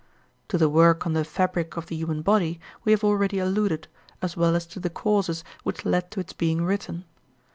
[0.47, 3.87] To the work on the "Fabric of the Human Body" we have already alluded,
[4.19, 7.05] as well as to the causes which led to its being written.